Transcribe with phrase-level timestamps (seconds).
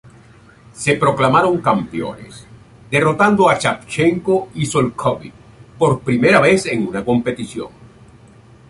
[0.73, 2.47] Se proclamaron campeones,
[2.89, 5.31] derrotando a Savchenko y Szolkowy
[5.77, 7.69] por primera vez en una competición.